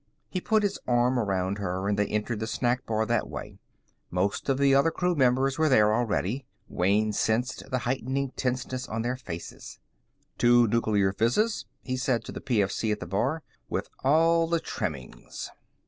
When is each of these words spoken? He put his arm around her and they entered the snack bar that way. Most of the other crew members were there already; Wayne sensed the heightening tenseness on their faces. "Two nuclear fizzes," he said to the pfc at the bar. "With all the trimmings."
He 0.31 0.41
put 0.41 0.63
his 0.63 0.79
arm 0.87 1.19
around 1.19 1.59
her 1.59 1.87
and 1.87 1.95
they 1.95 2.07
entered 2.07 2.39
the 2.39 2.47
snack 2.47 2.87
bar 2.87 3.05
that 3.05 3.29
way. 3.29 3.59
Most 4.09 4.49
of 4.49 4.57
the 4.57 4.73
other 4.73 4.89
crew 4.89 5.13
members 5.13 5.59
were 5.59 5.69
there 5.69 5.93
already; 5.93 6.43
Wayne 6.67 7.13
sensed 7.13 7.69
the 7.69 7.77
heightening 7.77 8.31
tenseness 8.31 8.89
on 8.89 9.03
their 9.03 9.15
faces. 9.15 9.77
"Two 10.39 10.65
nuclear 10.67 11.13
fizzes," 11.13 11.67
he 11.83 11.97
said 11.97 12.23
to 12.23 12.31
the 12.31 12.41
pfc 12.41 12.91
at 12.91 12.99
the 12.99 13.05
bar. 13.05 13.43
"With 13.69 13.89
all 14.03 14.47
the 14.47 14.59
trimmings." 14.59 15.51